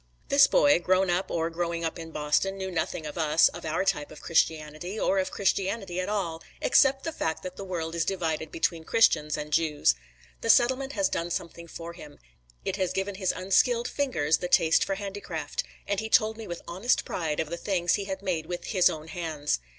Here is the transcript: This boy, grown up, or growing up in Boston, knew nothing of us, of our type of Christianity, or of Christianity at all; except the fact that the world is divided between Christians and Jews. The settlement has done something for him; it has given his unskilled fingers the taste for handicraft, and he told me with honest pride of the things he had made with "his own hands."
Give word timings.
This 0.29 0.47
boy, 0.47 0.79
grown 0.79 1.11
up, 1.11 1.29
or 1.29 1.51
growing 1.51 1.85
up 1.85 1.99
in 1.99 2.09
Boston, 2.09 2.57
knew 2.57 2.71
nothing 2.71 3.05
of 3.05 3.19
us, 3.19 3.49
of 3.49 3.65
our 3.65 3.85
type 3.85 4.09
of 4.09 4.19
Christianity, 4.19 4.99
or 4.99 5.19
of 5.19 5.29
Christianity 5.29 5.99
at 5.99 6.09
all; 6.09 6.41
except 6.59 7.03
the 7.03 7.11
fact 7.11 7.43
that 7.43 7.55
the 7.55 7.63
world 7.63 7.93
is 7.93 8.03
divided 8.03 8.51
between 8.51 8.83
Christians 8.83 9.37
and 9.37 9.53
Jews. 9.53 9.93
The 10.41 10.49
settlement 10.49 10.93
has 10.93 11.07
done 11.07 11.29
something 11.29 11.67
for 11.67 11.93
him; 11.93 12.17
it 12.65 12.77
has 12.77 12.93
given 12.93 13.13
his 13.13 13.31
unskilled 13.31 13.87
fingers 13.87 14.39
the 14.39 14.47
taste 14.47 14.83
for 14.83 14.95
handicraft, 14.95 15.63
and 15.85 15.99
he 15.99 16.09
told 16.09 16.35
me 16.35 16.47
with 16.47 16.63
honest 16.67 17.05
pride 17.05 17.39
of 17.39 17.51
the 17.51 17.55
things 17.57 17.93
he 17.93 18.05
had 18.05 18.23
made 18.23 18.47
with 18.47 18.65
"his 18.73 18.89
own 18.89 19.07
hands." 19.07 19.59